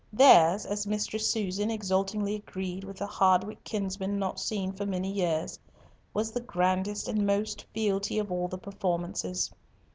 [0.11, 5.59] Theirs, as Mistress Susan exultingly agreed with a Hardwicke kinsman not seen for many years,
[6.11, 9.51] was the grandest and most featly of all the performances.